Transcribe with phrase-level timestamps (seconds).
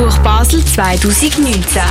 [0.00, 1.82] Buch Basel 2019.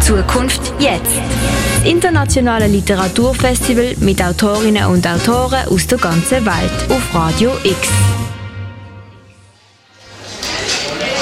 [0.00, 1.04] Zukunft jetzt.
[1.04, 7.76] Das internationale Literaturfestival mit Autorinnen und Autoren aus der ganzen Welt auf Radio X.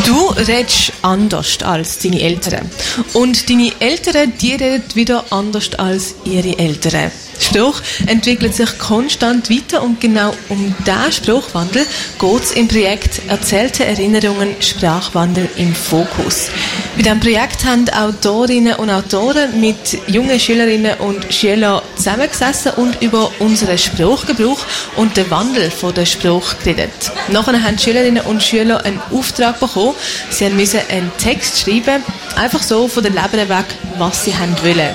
[0.06, 2.70] Du redest anders als deine Eltern.
[3.14, 7.10] Und deine Eltern, die reden wieder anders als ihre Eltern.
[7.40, 11.86] Spruch entwickelt sich konstant weiter und genau um diesen Spruchwandel
[12.18, 16.50] geht es im Projekt Erzählte Erinnerungen Sprachwandel im Fokus.
[16.96, 23.30] Bei diesem Projekt haben Autorinnen und Autoren mit jungen Schülerinnen und Schülern zusammengesessen und über
[23.38, 24.60] unseren Spruchgebrauch
[24.96, 26.90] und den Wandel von der Spruch geredet.
[27.28, 29.94] Nachher haben Schülerinnen und Schüler einen Auftrag bekommen.
[30.30, 32.02] Sie mussten einen Text schreiben,
[32.36, 34.94] einfach so von den Leben weg, was sie haben wollen.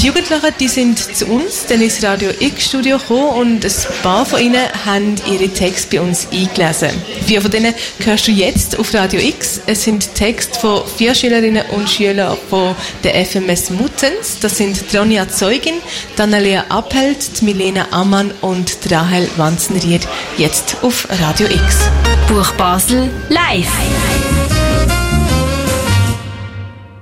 [0.00, 3.72] Die Jugendlichen die sind zu uns dann ins Radio X-Studio gekommen und ein
[4.02, 6.90] paar von ihnen haben ihre Texte bei uns eingelesen.
[7.26, 9.60] Vier von denen hörst du jetzt auf Radio X.
[9.66, 14.38] Es sind Texte von vier Schülerinnen und Schülern von der FMS Muttens.
[14.40, 15.74] Das sind Ronja Zeugin,
[16.16, 20.06] Danalia Appelt, Milena Ammann und Rahel Wanzenried.
[20.36, 21.88] Jetzt auf Radio X.
[22.28, 23.72] Buch Basel live.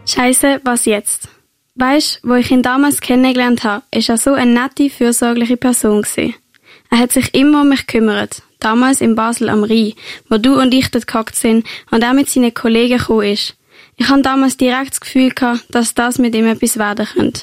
[0.07, 1.32] Scheiße, was jetzt?
[1.75, 6.35] Weisst, wo ich ihn damals kennengelernt habe, ist er so eine nette, fürsorgliche Person gewesen.
[6.91, 8.43] Er hat sich immer um mich gekümmert.
[8.61, 9.95] Damals in Basel am Rhein,
[10.29, 13.57] wo du und ich dort gehockt sind und er mit seinen Kollegen gekommen ist.
[13.97, 17.43] Ich hatte damals direkt das Gefühl gehabt, dass das mit ihm etwas werden könnte.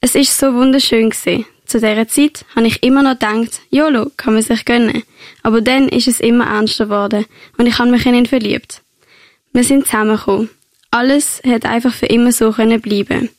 [0.00, 1.46] Es ist so wunderschön gewesen.
[1.64, 5.04] Zu dieser Zeit habe ich immer noch gedacht, YOLO, kann man sich gönnen.
[5.44, 7.26] Aber dann ist es immer ernster geworden
[7.56, 8.82] und ich habe mich in ihn verliebt.
[9.52, 10.50] Wir sind zusammengekommen.
[10.90, 13.30] Alles hätte einfach für immer so können bleiben.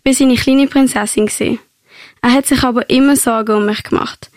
[0.00, 1.58] Ich bin seine kleine Prinzessin gewesen.
[2.22, 4.30] Er hat sich aber immer Sorgen um mich gemacht.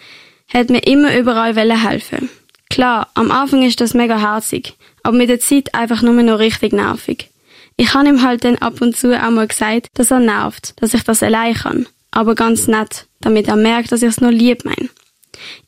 [0.51, 2.29] Er hat mir immer überall helfen.
[2.69, 6.73] Klar, am Anfang ist das mega herzig, aber mit der Zeit einfach nur noch richtig
[6.73, 7.29] nervig.
[7.77, 10.93] Ich habe ihm halt dann ab und zu auch mal gesagt, dass er nervt, dass
[10.93, 11.87] ich das allein kann.
[12.11, 14.89] Aber ganz nett, damit er merkt, dass ich es nur lieb mein.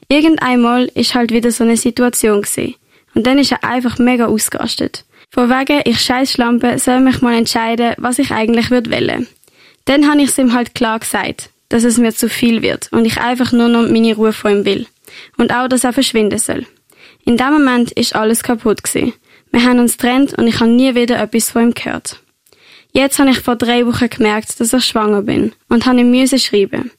[0.09, 2.75] Irgendeinmal ist halt wieder so eine Situation gewesen.
[3.13, 5.05] Und dann ist er einfach mega ausgerastet.
[5.31, 9.27] Von wegen, ich scheiß Schlampe, soll mich mal entscheiden, was ich eigentlich würde wollen.
[9.85, 13.05] Dann habe ich es ihm halt klar gesagt, dass es mir zu viel wird und
[13.05, 14.87] ich einfach nur noch meine Ruhe von ihm will.
[15.37, 16.65] Und auch, dass er verschwinden soll.
[17.23, 19.13] In dem Moment ist alles kaputt gewesen.
[19.51, 22.19] Wir haben uns trennt und ich habe nie wieder etwas von ihm gehört.
[22.91, 26.39] Jetzt habe ich vor drei Wochen gemerkt, dass ich schwanger bin und habe ihm müssen
[26.39, 26.91] schreiben.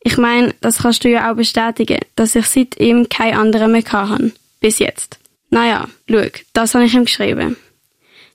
[0.00, 3.84] Ich meine, das kannst du ja auch bestätigen, dass ich seit ihm kein anderer mehr
[3.92, 4.32] habe.
[4.60, 5.18] Bis jetzt.
[5.50, 7.56] Naja, schau, das habe ich ihm geschrieben.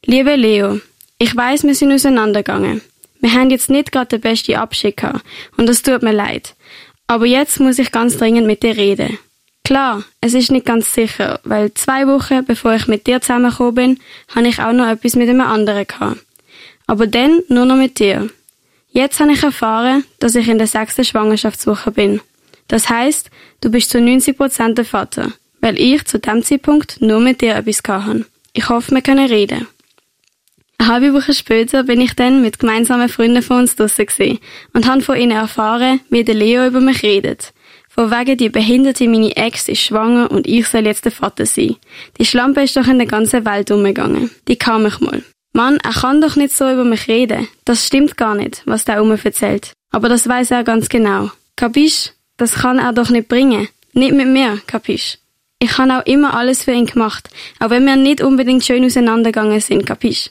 [0.05, 0.79] Liebe Leo,
[1.17, 2.81] ich weiß, wir sind auseinandergegangen.
[3.19, 5.25] Wir haben jetzt nicht gerade den besten Abschied gehabt
[5.57, 6.55] und das tut mir leid.
[7.07, 9.17] Aber jetzt muss ich ganz dringend mit dir reden.
[9.63, 13.99] Klar, es ist nicht ganz sicher, weil zwei Wochen bevor ich mit dir zusammengekommen bin,
[14.33, 16.21] habe ich auch noch etwas mit einem anderen gehabt.
[16.85, 18.29] Aber dann nur noch mit dir.
[18.89, 22.21] Jetzt habe ich erfahren, dass ich in der sechsten Schwangerschaftswoche bin.
[22.67, 23.29] Das heißt,
[23.61, 27.83] du bist zu 90% der Vater, weil ich zu dem Zeitpunkt nur mit dir etwas
[27.83, 28.25] gehabt habe.
[28.53, 29.67] Ich hoffe, wir können reden.
[30.79, 34.39] Eine halbe Woche später bin ich dann mit gemeinsamen Freunden von uns draussen gewesen
[34.73, 37.53] und habe von ihnen erfahren, wie der Leo über mich redet.
[37.89, 41.77] Von wegen die behinderte meine Ex ist schwanger und ich soll jetzt der Vater sein.
[42.19, 44.29] Die Schlampe ist doch in der ganzen Welt umgegangen.
[44.47, 45.23] Die kam ich mal.
[45.51, 47.47] Mann, er kann doch nicht so über mich reden.
[47.65, 49.73] Das stimmt gar nicht, was der um erzählt.
[49.89, 51.31] Aber das weiß er ganz genau.
[51.55, 52.11] Kapisch?
[52.37, 53.67] Das kann er doch nicht bringen.
[53.93, 55.17] Nicht mit mir, kapisch?
[55.57, 59.59] Ich habe auch immer alles für ihn gemacht, auch wenn wir nicht unbedingt schön auseinandergegangen
[59.59, 60.29] sind, kapisch?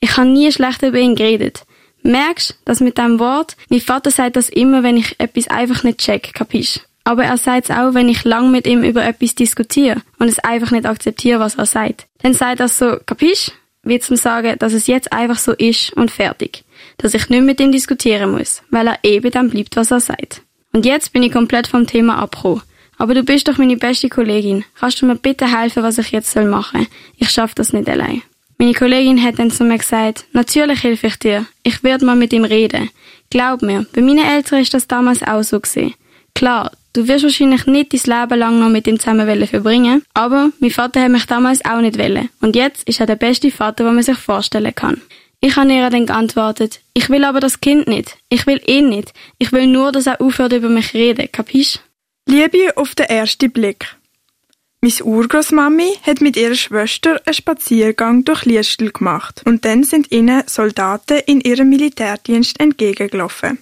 [0.00, 1.64] Ich habe nie schlecht über ihn geredet.
[2.02, 5.98] Merkst, dass mit dem Wort, mein Vater sagt das immer, wenn ich etwas einfach nicht
[5.98, 6.80] check, kapisch?
[7.04, 10.38] Aber er sagt es auch, wenn ich lang mit ihm über etwas diskutiere und es
[10.38, 12.06] einfach nicht akzeptiere, was er sagt.
[12.22, 13.52] Dann sagt er so, kapisch?
[13.82, 16.64] Wie zum sagen, dass es jetzt einfach so ist und fertig.
[16.96, 20.40] Dass ich nicht mit ihm diskutieren muss, weil er eben dann bleibt, was er sagt.
[20.72, 22.62] Und jetzt bin ich komplett vom Thema abgekommen.
[22.96, 24.64] Aber du bist doch meine beste Kollegin.
[24.78, 26.86] Kannst du mir bitte helfen, was ich jetzt machen soll?
[27.18, 28.22] Ich schaff das nicht allein.
[28.64, 31.44] Meine Kollegin hat dann zu mir gesagt, natürlich helfe ich dir.
[31.64, 32.88] Ich werde mal mit ihm reden.
[33.28, 35.92] Glaub mir, bei meinen Eltern ist das damals auch so gewesen.
[36.34, 40.70] Klar, du wirst wahrscheinlich nicht dein Leben lang noch mit ihm zusammen verbringen, aber mein
[40.70, 42.30] Vater hat mich damals auch nicht wollen.
[42.40, 45.02] Und jetzt ist er der beste Vater, den man sich vorstellen kann.
[45.42, 48.16] Ich habe ihr dann geantwortet, ich will aber das Kind nicht.
[48.30, 49.12] Ich will ihn nicht.
[49.36, 51.80] Ich will nur, dass er aufhört über mich reden, kapisch?
[52.26, 53.94] Liebe auf den ersten Blick.
[54.84, 60.42] Meine Urgroßmami hat mit ihrer Schwester einen Spaziergang durch Liestel gemacht und dann sind ihnen
[60.46, 63.60] Soldaten in ihrem Militärdienst entgegengelaufen.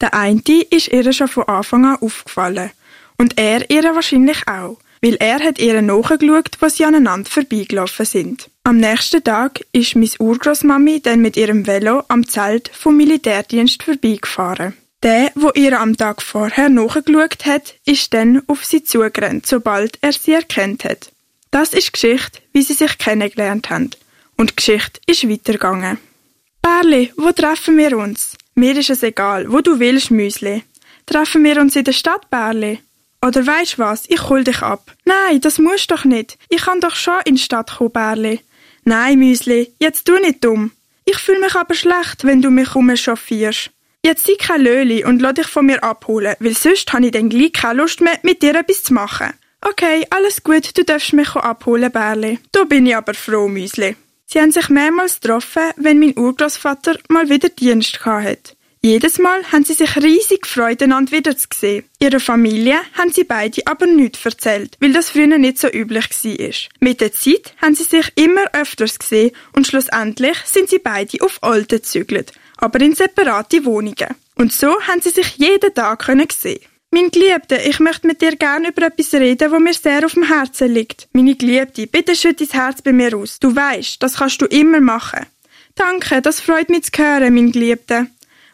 [0.00, 2.72] Der eine ist ihr schon von Anfang an aufgefallen
[3.16, 8.50] und er ihr wahrscheinlich auch, weil er hat ihr nachgeschaut, was sie aneinander vorbeigelaufen sind.
[8.64, 14.74] Am nächsten Tag ist Miss Urgroßmami dann mit ihrem Velo am Zelt vom Militärdienst vorbeigefahren.
[15.02, 20.12] Der, wo ihr am Tag vorher nachgeschaut hat, ist dann auf sie zugerannt, sobald er
[20.12, 21.10] sie erkannt hat.
[21.50, 23.90] Das ist Geschichte, wie sie sich kennengelernt haben.
[24.36, 25.98] Und Geschichte ist weitergegangen.
[26.60, 28.36] Bärli, wo treffen wir uns?
[28.54, 30.64] Mir ist es egal, wo du willst, Müsli.
[31.06, 32.80] Treffen wir uns in der Stadt, Bärli?
[33.22, 34.92] Oder weisst was, ich hol dich ab.
[35.06, 36.38] Nein, das musst doch nicht.
[36.50, 38.40] Ich kann doch schon in die Stadt kommen, Bärli.
[38.84, 40.72] Nein, Müsli, jetzt tu nicht dumm.
[41.06, 43.70] Ich fühle mich aber schlecht, wenn du mich rumchauffierst.
[44.04, 47.28] Jetzt sei kein Löli und lass dich von mir abholen, weil sonst habe ich dann
[47.28, 49.34] gleich keine Lust mehr, mit dir etwas zu machen.
[49.60, 52.38] Okay, alles gut, du darfst mich abholen, Bärli.
[52.50, 53.94] Da bin ich aber froh, Müsli.
[54.24, 58.54] Sie haben sich mehrmals getroffen, wenn mein Urgroßvater mal wieder Dienst hatte.
[58.82, 61.84] Jedes Mal haben sie sich riesig gefreut, einander wiederzusehen.
[61.98, 66.70] Ihrer Familie haben sie beide aber nichts erzählt, weil das früher nicht so üblich war.
[66.80, 71.42] Mit der Zeit haben sie sich immer öfters gesehen und schlussendlich sind sie beide auf
[71.42, 74.14] Alte gezügelt, aber in separate Wohnungen.
[74.36, 76.60] Und so haben sie sich jeden Tag sehen.
[76.90, 80.24] Mein Geliebter, ich möchte mit dir gerne über etwas reden, wo mir sehr auf dem
[80.24, 81.06] Herzen liegt.
[81.12, 83.38] Meine Geliebte, bitte schütt dein Herz bei mir aus.
[83.38, 85.26] Du weißt, das kannst du immer machen.
[85.74, 88.06] Danke, das freut mich zu hören, mein Geliebter.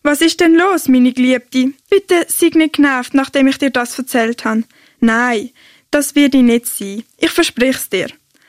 [0.07, 1.73] Was ist denn los, meine Geliebte?
[1.91, 4.63] Bitte sei nicht genervt, nachdem ich dir das erzählt habe.
[5.01, 5.51] Nein,
[5.91, 7.03] das wird ich nicht sein.
[7.19, 8.07] Ich versprich's dir.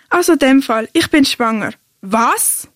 [0.07, 1.74] Also in dem Fall, ich bin schwanger.
[2.01, 2.68] Was?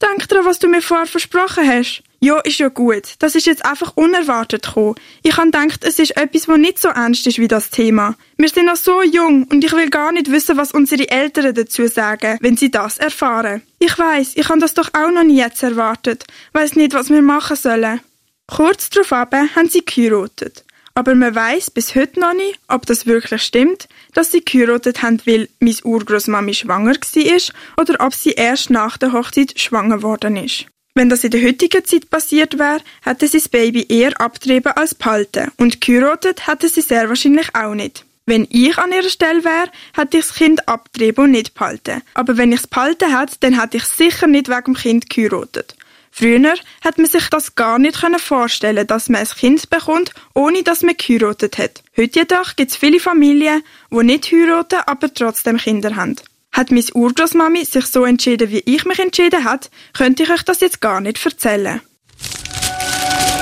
[0.00, 2.02] Denk dran, was du mir vorher versprochen hast.
[2.20, 3.14] Ja, ist ja gut.
[3.20, 4.96] Das ist jetzt einfach unerwartet gekommen.
[5.22, 8.16] Ich habe gedacht, es ist etwas, was nicht so ernst ist wie das Thema.
[8.36, 11.86] Wir sind noch so jung und ich will gar nicht wissen, was unsere Eltern dazu
[11.86, 13.62] sagen, wenn sie das erfahren.
[13.78, 16.24] Ich weiß, ich habe das doch auch noch nie jetzt erwartet.
[16.52, 18.00] Weiß nicht, was wir machen sollen.
[18.48, 20.64] Kurz darauf haben sie geheiratet.
[20.94, 25.20] Aber man weiß bis heute noch nicht, ob das wirklich stimmt, dass sie geheiratet haben,
[25.26, 30.66] weil meine Urgroßmami schwanger war oder ob sie erst nach der Hochzeit schwanger worden ist.
[30.98, 34.96] Wenn das in der heutigen Zeit passiert wäre, hätte sie das Baby eher abgetrieben als
[34.96, 38.04] behalten und geheiratet hätte sie sehr wahrscheinlich auch nicht.
[38.26, 42.02] Wenn ich an ihrer Stelle wäre, hätte ich das Kind abgetrieben und nicht behalten.
[42.14, 45.76] Aber wenn ich es behalten hätte, dann hätte ich sicher nicht wegen dem Kind geheiratet.
[46.10, 50.82] Früher hat man sich das gar nicht vorstellen dass man ein Kind bekommt, ohne dass
[50.82, 51.84] man geheiratet hat.
[51.96, 53.62] Heute jedoch gibt es viele Familien,
[53.92, 56.16] die nicht heiraten, aber trotzdem Kinder haben.
[56.58, 60.58] Hat meine Urgroßmami sich so entschieden, wie ich mich entschieden hat, könnte ich euch das
[60.58, 61.80] jetzt gar nicht erzählen.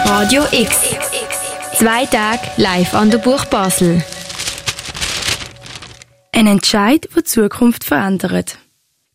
[0.04, 0.76] Radio X.
[1.78, 4.04] Zwei Tage live an der Buch Basel.
[6.32, 8.58] Ein Entscheid, der die Zukunft verändert.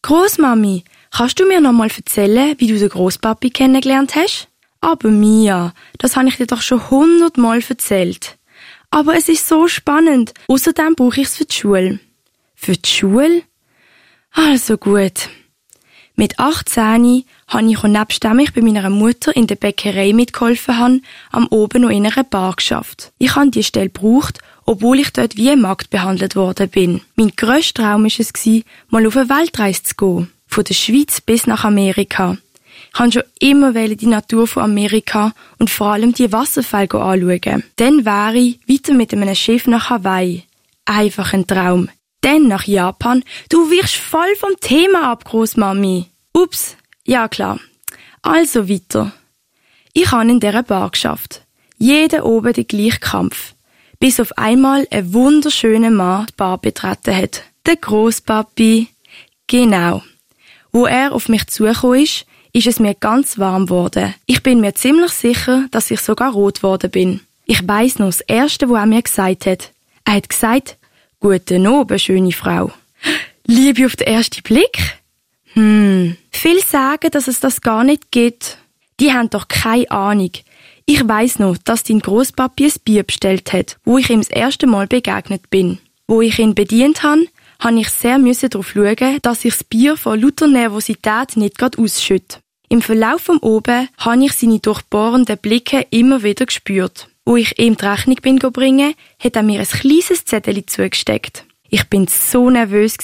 [0.02, 4.48] Großmami, kannst du mir noch mal erzählen, wie du den Großpapi kennengelernt hast?
[4.80, 8.40] Aber Mia, das habe ich dir doch schon hundertmal erzählt.
[8.90, 10.34] Aber es ist so spannend.
[10.48, 12.00] Außerdem brauche ich es für die Schule.
[12.56, 13.44] Für die Schule?
[14.32, 15.30] Also gut.
[16.16, 17.80] Mit 18 habe ich
[18.20, 21.02] dem ich bei meiner Mutter in der Bäckerei mitgeholfen habe,
[21.32, 23.12] am oben noch in einer Bar geschafft.
[23.18, 27.02] Ich habe die Stelle gebraucht, obwohl ich dort wie ein Markt behandelt worden bin.
[27.16, 30.32] Mein grösster Traum war es, mal auf eine Weltreise zu gehen.
[30.48, 32.38] Von der Schweiz bis nach Amerika.
[32.94, 37.64] Ich wollte schon immer die Natur von Amerika und vor allem die Wasserfälle anschauen.
[37.78, 40.44] Dann wäre ich weiter mit einem Schiff nach Hawaii.
[40.86, 41.90] Einfach ein Traum.
[42.22, 43.24] Dann nach Japan.
[43.50, 46.06] Du wirst voll vom Thema ab, Großmami.
[46.34, 47.60] Ups, ja klar.
[48.22, 49.12] Also weiter.
[49.94, 51.42] Ich habe in dieser Bar geschafft.
[51.78, 53.56] Jeder oben den gleichen Kampf.
[54.00, 57.44] Bis auf einmal ein wunderschöner Mann die Bar betreten hat.
[57.66, 58.88] Der Großpapi.
[59.48, 60.04] Genau.
[60.72, 64.14] Wo er auf mich zugekommen ist, ist es mir ganz warm geworden.
[64.26, 67.22] Ich bin mir ziemlich sicher, dass ich sogar rot geworden bin.
[67.46, 69.72] Ich weiss noch das Erste, wo er mir gesagt hat.
[70.06, 70.78] Er hat gesagt,
[71.24, 72.72] Guten Abend, schöne Frau.
[73.46, 74.98] Liebe auf den ersten Blick?
[75.54, 78.58] Hm, viele sagen, dass es das gar nicht gibt.
[79.00, 80.32] Die haben doch keine Ahnung.
[80.88, 84.66] Ich weiss noch, dass dein Großpapi ein Bier bestellt hat, wo ich ihm das erste
[84.66, 85.78] Mal begegnet bin.
[86.08, 87.28] Wo ich ihn bedient habe,
[87.60, 91.80] habe ich sehr müssen darauf schauen, dass ich das Bier vor lauter Nervosität nicht gerade
[91.80, 92.40] ausschütte.
[92.68, 97.11] Im Verlauf vom Oben habe ich seine durchbohrenden Blicke immer wieder gespürt.
[97.26, 101.46] Wo ich ihm die Rechnung bin bringen, hat er mir ein kleines Zettel zugesteckt.
[101.70, 102.98] Ich bin so nervös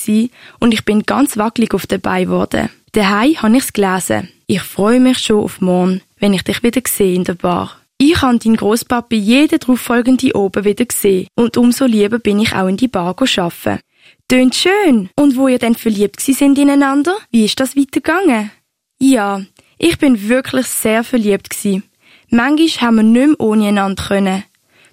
[0.59, 2.69] und ich bin ganz wackelig auf den Beinen geworden.
[2.91, 4.29] Daheim habe ich's gelesen.
[4.47, 7.79] Ich freue mich schon auf morgen, wenn ich dich wieder sehe in der Bar.
[7.99, 12.67] Ich habe deinen Großpapi jeden darauffolgenden oben wieder gesehen und umso lieber bin ich auch
[12.67, 13.79] in die Bar arbeiten.
[14.27, 15.09] Tönt schön.
[15.15, 18.51] Und wo ihr dann verliebt sind ineinander, wie ist das weitergegangen?
[18.99, 19.41] Ja,
[19.77, 21.83] ich bin wirklich sehr verliebt gsi.
[22.29, 24.43] Manchmal haben wir nicht mehr ohne einander können.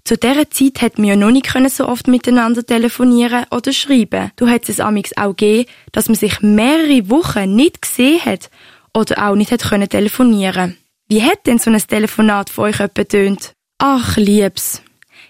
[0.05, 4.31] Zu dieser Zeit hat man ja noch nicht so oft miteinander telefonieren oder schreiben.
[4.37, 8.51] Du hättest es amix auch gegeben, dass man sich mehrere Wochen nicht gesehen hat
[8.93, 10.77] oder auch nicht hat können telefonieren.
[11.09, 12.77] Wie hat denn so ein Telefonat für euch
[13.09, 13.53] tönt?
[13.79, 14.83] Ach, liebs.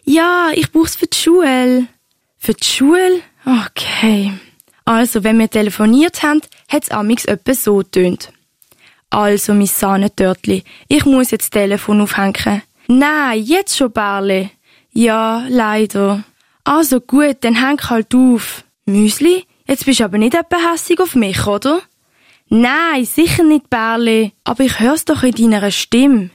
[0.05, 1.87] Ja, ich brauch's für die Schule.
[2.39, 3.21] Für die Schule?
[3.47, 4.33] Okay.
[4.85, 8.31] Also, wenn wir telefoniert haben, hat's amix etwa so tönt.
[9.15, 12.63] Also, mein Sahnetörtli, ich muss jetzt das Telefon aufhängen.
[12.89, 14.51] Nein, jetzt schon, Barley.
[14.93, 16.25] Ja, leider.
[16.65, 18.65] Also gut, dann häng halt auf.
[18.87, 21.81] Müsli, jetzt bist du aber nicht etwa hässig auf mich, oder?
[22.49, 24.33] Nein, sicher nicht, Bärli.
[24.43, 26.31] Aber ich hör's doch in deiner Stimme.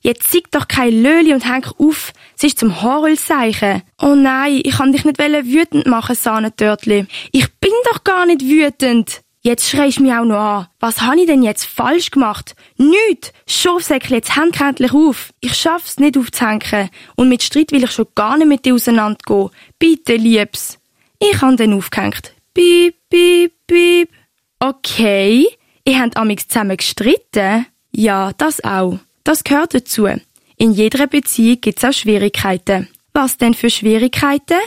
[0.00, 2.12] Jetzt sieg doch kein Löli und häng auf.
[2.36, 3.82] Es ist zum Horrelseichen.
[4.02, 7.06] Oh nein, ich kann dich nicht wütend machen, Sahnetörtli.
[7.30, 9.22] Ich bin doch gar nicht wütend.
[9.46, 10.66] Jetzt schreist du mich auch noch an.
[10.80, 12.56] Was habe ich denn jetzt falsch gemacht?
[12.78, 13.32] Nicht!
[13.46, 15.32] Schofsäckle, jetzt häng endlich auf.
[15.38, 16.90] Ich schaff's nicht aufzuhängen.
[17.14, 19.50] Und mit Streit will ich schon gar nicht mit dir auseinandergehen.
[19.78, 20.80] Bitte, Liebs.
[21.20, 22.34] Ich han den aufgehängt.
[22.54, 24.10] Piep, piep, piep.
[24.58, 25.46] Okay.
[25.84, 27.66] Ihr habt amix zusammen gestritten?
[27.92, 28.98] Ja, das auch.
[29.22, 30.08] Das gehört dazu.
[30.56, 32.88] In jeder Beziehung gibt's auch Schwierigkeiten.
[33.12, 34.58] Was denn für Schwierigkeiten?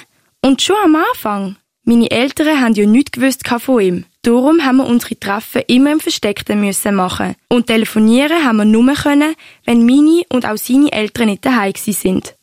[0.41, 1.57] Und schon am Anfang.
[1.83, 4.05] Meine Eltern haben ja nichts gewusst von ihm.
[4.21, 7.35] Darum haben wir unsere Treffen immer im Versteckten müssen machen.
[7.47, 12.35] Und telefonieren haben wir nur können, wenn meine und auch seine Eltern nicht daheim sind.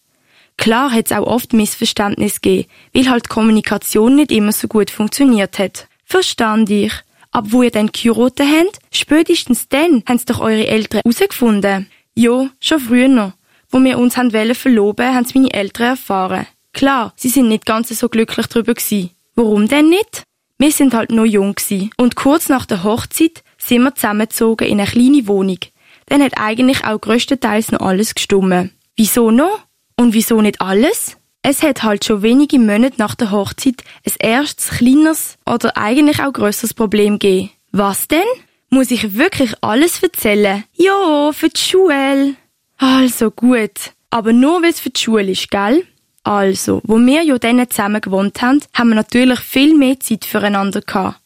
[0.56, 4.90] Klar hat es auch oft Missverständnisse gegeben, weil halt die Kommunikation nicht immer so gut
[4.90, 5.86] funktioniert hat.
[6.04, 6.92] Verstand ich.
[7.30, 11.90] Ab wo ihr dann geheiratet habt, spätestens dann haben doch eure Eltern herausgefunden.
[12.14, 13.32] Jo, schon früher noch.
[13.68, 16.46] Wo wir uns haben verloben, haben es meine Eltern erfahren.
[16.72, 19.10] Klar, sie sind nicht ganz so glücklich darüber gewesen.
[19.34, 20.22] Warum denn nicht?
[20.58, 21.90] Wir sind halt noch jung gewesen.
[21.98, 25.58] und kurz nach der Hochzeit sind wir zusammengezogen in eine kleine Wohnung.
[26.06, 28.70] Dann hat eigentlich auch größtenteils noch alles gestummen.
[28.96, 29.60] Wieso noch?
[29.96, 31.16] Und wieso nicht alles?
[31.42, 36.32] Es hat halt schon wenige Monate nach der Hochzeit ein erstes kleineres oder eigentlich auch
[36.32, 37.50] grösseres Problem gegeben.
[37.72, 38.24] Was denn?
[38.70, 40.64] Muss ich wirklich alles erzählen?
[40.72, 42.34] Ja, für die Schule.
[42.78, 43.92] Also gut.
[44.10, 45.86] Aber nur weil es für die Schule ist, gell?
[46.26, 50.80] Also, wo wir ja dann zusammen gewohnt haben, haben wir natürlich viel mehr Zeit füreinander
[50.80, 51.20] gehabt.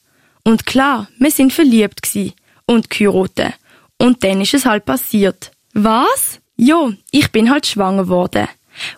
[0.45, 2.35] Und klar, wir sind verliebt gsi
[2.67, 3.55] und geheiratet.
[3.97, 5.53] Und dann ist es halt passiert.
[5.73, 6.39] Was?
[6.59, 8.47] Jo, ich bin halt schwanger worden.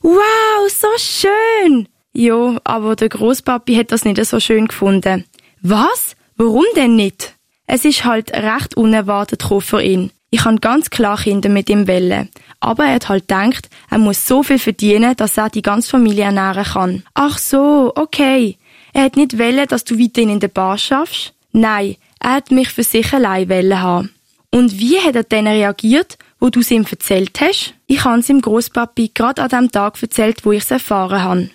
[0.00, 1.87] Wow, so schön!
[2.12, 5.25] Jo, aber der Großpapi hat das nicht so schön gefunden.
[5.61, 6.16] Was?
[6.37, 7.37] Warum denn nicht?
[7.68, 10.11] Es ist halt recht unerwartet für ihn.
[10.35, 12.31] Ich kann ganz klar Kinder mit ihm wählen.
[12.59, 16.25] Aber er hat halt gedacht, er muss so viel verdienen, dass er die ganze Familie
[16.25, 17.03] ernähren kann.
[17.12, 18.57] Ach so, okay.
[18.95, 21.35] Er hat nicht wollen, dass du weiterhin in der Bar schaffst?
[21.53, 24.11] Nein, er hat mich für sich allein wollen haben.
[24.51, 27.75] Und wie hat er dann reagiert, wo du es ihm erzählt hast?
[27.87, 31.51] Ich habe es ihm Großpapi gerade an dem Tag erzählt, wo ich es erfahren habe.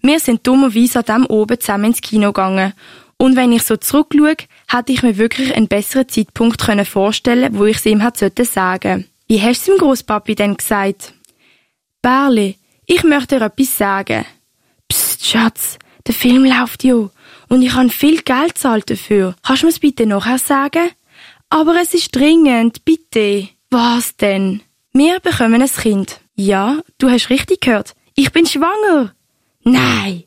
[0.00, 2.72] Wir sind dummerweise an dem oben zusammen ins Kino gegangen
[3.22, 4.34] und wenn ich so zurückschaue,
[4.68, 9.06] hätte ich mir wirklich einen besseren Zeitpunkt können vorstellen wo ich es ihm hätte sagen
[9.28, 11.14] Wie hast du es dem Großpapi denn gesagt?
[12.02, 14.24] Barley, ich möchte dir etwas sagen.
[14.88, 17.10] Psst, Schatz, der Film läuft ja
[17.48, 19.36] und ich habe viel Geld zahlt dafür.
[19.44, 20.90] Kannst du mir es bitte nachher sagen?
[21.48, 23.48] Aber es ist dringend, bitte.
[23.70, 24.62] Was denn?
[24.92, 26.20] Wir bekommen ein Kind.
[26.34, 27.94] Ja, du hast richtig gehört.
[28.16, 29.14] Ich bin schwanger.
[29.62, 30.24] Nein.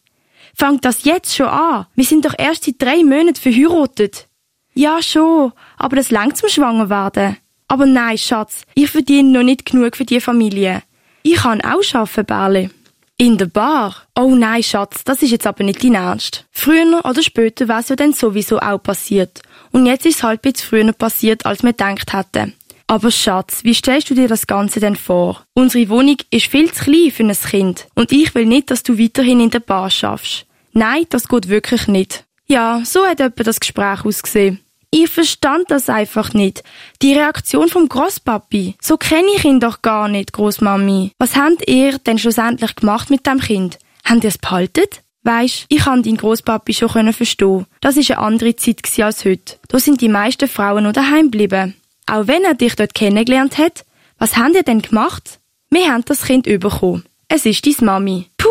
[0.58, 1.86] Fangt das jetzt schon an?
[1.96, 4.28] Wir sind doch erst seit drei Monaten verheiratet.
[4.74, 7.38] Ja, schon, aber das langt zum Schwanger werden.
[7.68, 10.84] Aber nein, Schatz, ich verdiene noch nicht genug für die Familie.
[11.24, 12.70] Ich kann auch arbeiten, Bärli.
[13.18, 13.96] In der Bar?
[14.18, 16.46] Oh nein, Schatz, das ist jetzt aber nicht dein Ernst.
[16.52, 19.42] Früher oder später wäre es ja dann sowieso auch passiert.
[19.72, 22.54] Und jetzt ist es halt ein früher passiert, als wir gedacht hätten.
[22.88, 25.44] Aber Schatz, wie stellst du dir das Ganze denn vor?
[25.54, 27.88] Unsere Wohnung ist viel zu klein für ein Kind.
[27.96, 30.45] Und ich will nicht, dass du weiterhin in der Bar schaffst.
[30.78, 32.26] Nein, das geht wirklich nicht.
[32.48, 34.60] Ja, so hat etwa das Gespräch ausgesehen.
[34.92, 36.64] Ich verstand das einfach nicht.
[37.02, 38.76] Die Reaktion vom Großpapi.
[38.82, 41.12] So kenne ich ihn doch gar nicht, Großmami.
[41.18, 43.80] Was habt ihr denn schlussendlich gemacht mit dem Kind?
[44.04, 44.86] Habt ihr es behalten?
[45.24, 47.66] Weisst, ich kann deinen Großpapi schon verstehen.
[47.82, 49.58] Das ist eine andere Zeit als heute.
[49.70, 51.76] Da sind die meisten Frauen noch daheim geblieben.
[52.06, 53.86] Auch wenn er dich dort kennengelernt hat,
[54.20, 55.40] was haben ihr denn gemacht?
[55.70, 57.06] Wir haben das Kind bekommen.
[57.28, 58.28] Es ist deine Mami.
[58.38, 58.48] Puh,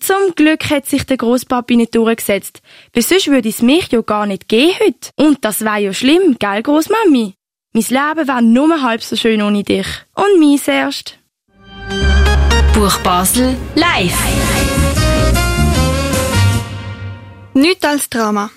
[0.00, 2.60] zum Glück hat sich der Großpapi nicht durchgesetzt.
[2.92, 5.10] Weil sonst würde es mich ja gar nicht gehen heute.
[5.16, 7.34] Und das wäre ja schlimm, gell, Großmami?
[7.72, 9.86] Mein Leben wäre nur halb so schön ohne dich.
[10.14, 11.18] Und meins erst.
[12.74, 14.18] Buch Basel live.
[17.54, 18.50] Nicht als Drama.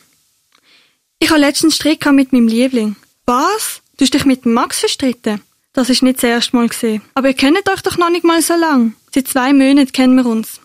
[1.20, 2.96] Ich habe letztens Streit mit meinem Liebling.
[3.26, 3.82] Was?
[3.98, 5.42] Du hast dich mit Max verstritten?
[5.74, 7.02] Das ist nicht das erste Mal gesehen.
[7.14, 8.96] Aber ihr kennt euch doch noch nicht mal so lang.
[9.14, 10.62] Seit zwei Monaten kennen wir uns.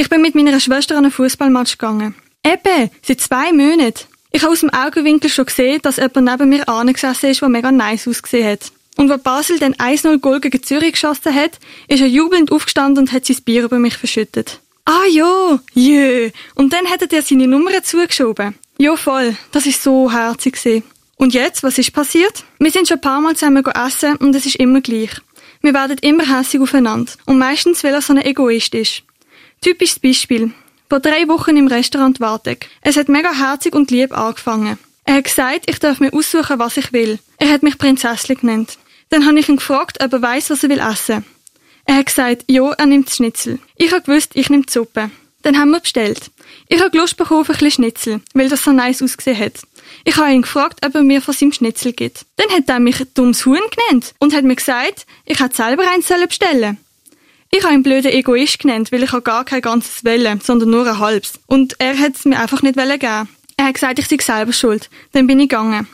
[0.00, 2.14] Ich bin mit meiner Schwester an einen Fußballmatch gegangen.
[2.46, 4.06] Eben, seit zwei Monaten.
[4.30, 7.72] Ich habe aus dem Augenwinkel schon gesehen, dass jemand neben mir angesessen ist, der mega
[7.72, 8.70] nice ausgesehen hat.
[8.96, 13.12] Und als Basel den 1-0 Goal gegen Zürich geschossen hat, ist er jubelnd aufgestanden und
[13.12, 14.60] hat sein Bier über mich verschüttet.
[14.84, 16.30] Ah ja, jö.
[16.54, 18.54] Und dann hat er seine Nummer zugeschoben.
[18.78, 19.36] Ja, voll.
[19.50, 20.84] Das ist so herzig.
[21.16, 22.44] Und jetzt, was ist passiert?
[22.60, 25.10] Wir sind schon ein paar Mal zusammen essen und es ist immer gleich.
[25.60, 27.10] Wir werden immer hässig aufeinander.
[27.26, 29.02] Und meistens, weil er so ein Egoist ist.
[29.60, 30.52] Typisches Beispiel.
[30.88, 32.68] Vor drei Wochen im Restaurant Wartek.
[32.80, 34.78] Es hat mega herzig und lieb angefangen.
[35.04, 37.18] Er hat gesagt, ich darf mir aussuchen, was ich will.
[37.38, 38.78] Er hat mich Prinzessin genannt.
[39.10, 41.24] Dann habe ich ihn gefragt, ob er weiß, was er will essen.
[41.86, 43.58] Er hat gesagt, ja, er nimmt Schnitzel.
[43.76, 45.10] Ich habe gewusst, ich nehme die Suppe.
[45.42, 46.30] Dann haben wir bestellt.
[46.68, 49.54] Ich habe Lust bekommen auf ein bisschen Schnitzel, weil das so nice ausgesehen hat.
[50.04, 52.26] Ich habe ihn gefragt, ob er mir von seinem Schnitzel gibt.
[52.36, 56.08] Dann hat er mich dummes Huhn genannt und hat mir gesagt, ich hätte selber eins
[56.08, 56.78] bestellen
[57.50, 60.98] Ich habe ihn blöden Egoist genannt, weil ich gar kein ganzes Welle, sondern nur ein
[60.98, 61.40] halbes.
[61.46, 63.28] Und er hat es mir einfach nicht geben.
[63.56, 64.90] Er hat gesagt, ich sei selber schuld.
[65.12, 65.88] Dann bin ich gegangen.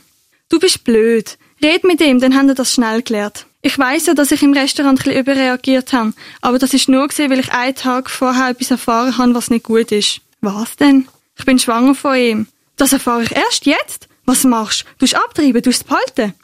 [0.48, 1.38] Du bist blöd.
[1.62, 3.46] Red mit ihm, dann haben wir das schnell geklärt.
[3.62, 7.08] Ich weiss ja, dass ich im Restaurant ein bisschen überreagiert habe, aber das ist nur
[7.08, 10.20] weil ich einen Tag vorher etwas erfahren habe, was nicht gut ist.
[10.42, 11.08] Was denn?
[11.38, 12.46] Ich bin schwanger von ihm.
[12.76, 14.08] Das erfahre ich erst jetzt?
[14.26, 15.06] Was machst du?
[15.06, 16.34] Du abtreiben, du behalten?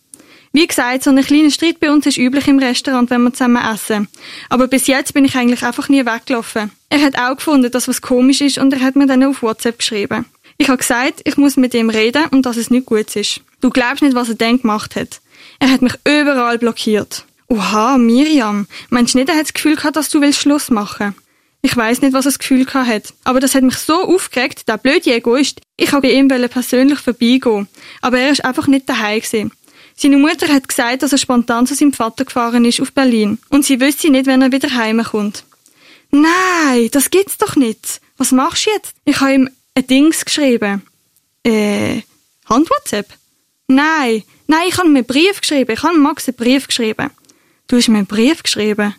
[0.52, 3.62] Wie gesagt, so ein kleiner Streit bei uns ist üblich im Restaurant, wenn wir zusammen
[3.64, 4.09] essen.
[4.49, 6.73] Aber bis jetzt bin ich eigentlich einfach nie weggelaufen.
[6.88, 9.78] Er hat auch gefunden, dass was komisch ist und er hat mir dann auf WhatsApp
[9.78, 10.25] geschrieben.
[10.59, 13.42] Ich habe gesagt, ich muss mit ihm reden und dass es nicht gut ist.
[13.61, 15.21] Du glaubst nicht, was er denn gemacht hat.
[15.61, 17.25] Er hat mich überall blockiert.
[17.49, 21.14] Oha, Miriam, meinst du nicht, er hat das Gefühl gehabt, dass du willst Schluss machen?
[21.62, 24.66] Ich weiß nicht, was er das Gefühl gehabt hat, aber das hat mich so aufgeregt,
[24.66, 25.61] der blöde Egoist.
[25.76, 27.69] Ich habe bei ihm persönlich vorbeigehen,
[28.00, 29.52] aber er ist einfach nicht daheim gewesen.
[30.02, 33.66] Seine Mutter hat gesagt, dass er spontan zu seinem Vater gefahren ist auf Berlin und
[33.66, 35.45] sie wüsste nicht, wenn er wieder heimkommt.
[36.11, 38.00] Nein, das gibt's doch nicht.
[38.16, 38.95] Was machst du jetzt?
[39.04, 40.80] Ich habe ihm ein Dings geschrieben.
[41.45, 42.00] Äh,
[42.49, 43.09] Hand-WhatsApp?
[43.69, 45.71] Nein, nein, ich habe ihm einen Brief geschrieben.
[45.71, 47.11] Ich habe Max einen Brief geschrieben.
[47.66, 48.95] Du hast mir einen Brief geschrieben?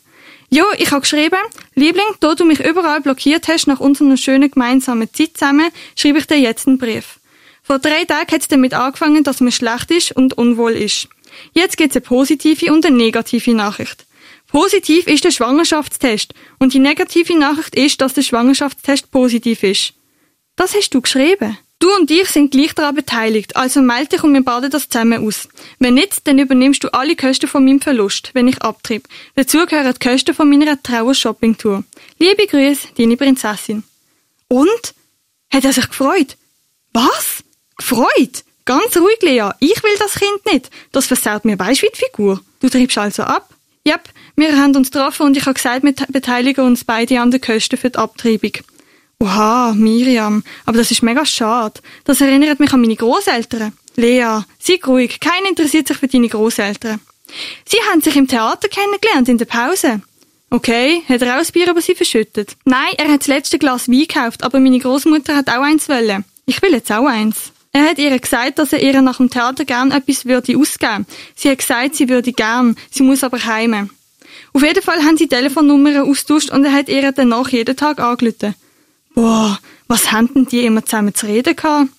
[0.52, 1.40] Ja, ich habe geschrieben,
[1.74, 6.28] Liebling, da du mich überall blockiert hast nach unserer schönen gemeinsamen Zeit zusammen, schreibe ich
[6.28, 7.21] dir jetzt einen Brief.
[7.72, 11.08] Vor drei Tagen hat es damit angefangen, dass mir schlecht ist und unwohl ist.
[11.54, 14.06] Jetzt gibt es eine positive und eine negative Nachricht.
[14.48, 19.94] Positiv ist der Schwangerschaftstest und die negative Nachricht ist, dass der Schwangerschaftstest positiv ist.
[20.58, 21.58] Das hast du geschrieben.
[21.80, 25.26] Du und ich sind gleich daran beteiligt, also melde dich und wir baden das zusammen
[25.26, 25.48] aus.
[25.80, 29.08] Wenn nicht, dann übernimmst du alle Kosten von meinem Verlust, wenn ich abtrieb.
[29.36, 31.86] Dazu gehören die Kosten von meiner Trauer-Shopping-Tour.
[32.20, 33.84] Liebe Grüße, deine Prinzessin.
[34.50, 34.94] Und?
[35.50, 36.36] Hat er sich gefreut?
[36.92, 37.46] Was?
[37.78, 38.44] Gefreut?
[38.66, 39.50] Ganz ruhig, Lea.
[39.60, 40.70] Ich will das Kind nicht.
[40.92, 42.42] Das versaut mir weißt wie die Figur.
[42.60, 43.50] Du treibst also ab?
[43.88, 47.42] Yep, wir haben uns getroffen und ich habe gesagt, wir beteiligen uns beide an den
[47.42, 48.52] Kosten für die Abtreibung.
[49.20, 51.82] Oha, Miriam, aber das ist mega schade.
[52.06, 53.74] Das erinnert mich an meine Großeltern.
[53.96, 57.00] Lea, sei ruhig, keiner interessiert sich für deine Großeltern.
[57.66, 60.02] Sie haben sich im Theater kennengelernt, in der Pause.
[60.50, 62.58] Okay, hat er auch das Bier über sie verschüttet?
[62.66, 66.26] Nein, er hat das letzte Glas Wein gekauft, aber meine Großmutter hat auch eins wollen.
[66.46, 67.54] Ich will jetzt auch eins.
[67.74, 71.06] Er hat ihr gesagt, dass er ihr nach dem Theater gern etwas würde ausgeben.
[71.36, 73.90] Sie hat gesagt, sie würde gern, sie muss aber heim.
[74.54, 78.56] Auf jeden Fall haben sie Telefonnummern austauscht und er hat ihr danach jeden Tag angerufen.
[79.14, 81.90] Boah, was haben die immer zusammen zu reden gehabt?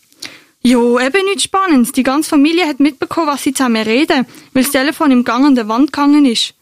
[0.62, 1.92] Jo, eben nichts Spannendes.
[1.92, 5.54] Die ganze Familie hat mitbekommen, was sie zusammen reden, weil das Telefon im Gang an
[5.54, 6.54] der Wand gegangen ist.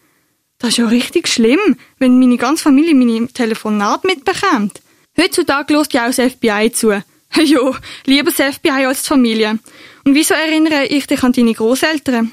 [0.57, 4.81] Das ist ja richtig schlimm, wenn meine ganze Familie meine Telefonate mitbekommt.
[5.19, 7.03] Heutzutage lässt ja auch das FBI zu.
[7.43, 9.59] jo, lieber das FBI als Familie.
[10.03, 12.31] Und wieso erinnere ich dich an deine Großeltern?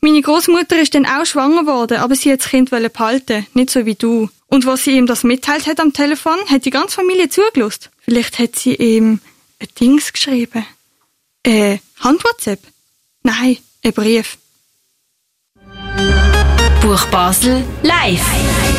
[0.00, 3.86] Meine Großmutter ist dann auch schwanger geworden, aber sie hat das Kind behalten, nicht so
[3.86, 4.28] wie du.
[4.48, 7.90] Und was sie ihm das mitteilt hat am Telefon, hat die ganze Familie zugelost.
[8.02, 9.20] Vielleicht hat sie ihm
[9.60, 10.66] ein Dings geschrieben.
[11.42, 12.60] Äh, Hand-WhatsApp?
[13.22, 14.36] Nein, ein Brief.
[16.82, 18.73] Buch Basel live.